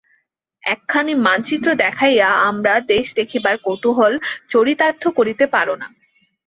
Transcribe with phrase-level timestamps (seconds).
[0.63, 4.13] একখানি মানচিত্র দেখাইয়া আমরা দেশ দেখিবার কৌতূহল
[4.49, 5.87] চরিতার্থ করিতে পার না।